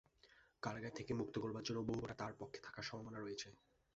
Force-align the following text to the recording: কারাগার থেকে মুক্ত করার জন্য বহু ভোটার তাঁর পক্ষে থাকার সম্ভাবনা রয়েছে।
কারাগার 0.63 0.93
থেকে 0.95 1.11
মুক্ত 1.13 1.35
করার 1.39 1.65
জন্য 1.67 1.79
বহু 1.81 1.99
ভোটার 1.99 2.19
তাঁর 2.21 2.33
পক্ষে 2.39 2.59
থাকার 2.65 2.85
সম্ভাবনা 2.89 3.19
রয়েছে। 3.19 3.47